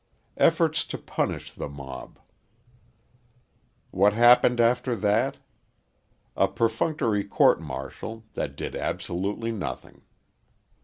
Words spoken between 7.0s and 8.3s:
court martial,